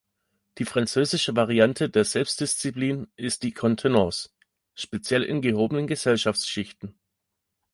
[0.57, 4.31] Die französische Variante der Selbstdisziplin ist die "Contenance",
[4.73, 6.99] speziell in gehobenen Gesellschaftsschichten.